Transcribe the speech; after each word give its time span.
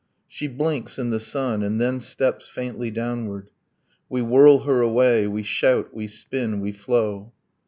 She 0.27 0.47
blinks 0.47 0.97
in 0.97 1.11
the 1.11 1.19
sun, 1.19 1.61
and 1.61 1.79
then 1.79 1.99
steps 1.99 2.49
faintly 2.49 2.89
downward. 2.89 3.49
We 4.09 4.23
whirl 4.23 4.61
her 4.61 4.81
away, 4.81 5.27
we 5.27 5.43
shout, 5.43 5.93
we 5.93 6.07
spin, 6.07 6.59
we 6.59 6.71
flow. 6.71 7.33